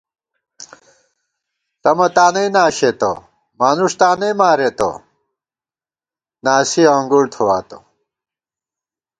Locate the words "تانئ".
2.15-2.47, 3.99-4.31